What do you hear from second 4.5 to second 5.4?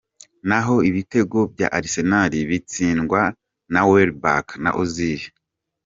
na Ozil.